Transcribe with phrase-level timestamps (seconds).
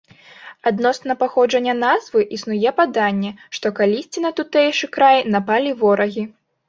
[0.69, 6.23] Адносна паходжання назвы існуе паданне, што калісьці на тутэйшы край напалі ворагі.